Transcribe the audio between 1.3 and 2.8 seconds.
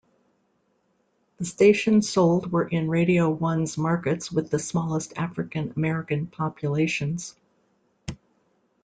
The stations sold were